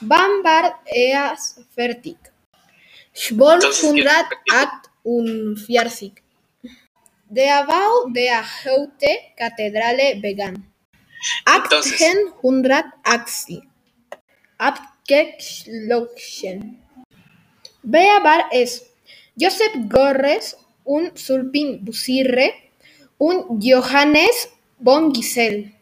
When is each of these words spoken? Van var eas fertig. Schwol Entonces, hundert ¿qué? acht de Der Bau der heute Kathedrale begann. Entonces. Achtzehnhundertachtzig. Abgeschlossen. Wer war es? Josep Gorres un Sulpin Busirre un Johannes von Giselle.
Van 0.00 0.42
var 0.42 0.80
eas 0.86 1.56
fertig. 1.74 2.16
Schwol 3.12 3.54
Entonces, 3.54 3.82
hundert 3.82 4.28
¿qué? 4.30 4.36
acht 4.54 4.88
de 5.04 6.12
Der 7.28 7.66
Bau 7.66 8.08
der 8.10 8.42
heute 8.64 9.18
Kathedrale 9.36 10.16
begann. 10.20 10.72
Entonces. 11.46 11.92
Achtzehnhundertachtzig. 11.92 13.62
Abgeschlossen. 14.58 16.82
Wer 17.82 18.24
war 18.24 18.48
es? 18.52 18.86
Josep 19.36 19.88
Gorres 19.88 20.56
un 20.84 21.10
Sulpin 21.14 21.84
Busirre 21.84 22.54
un 23.18 23.60
Johannes 23.60 24.48
von 24.82 25.12
Giselle. 25.12 25.72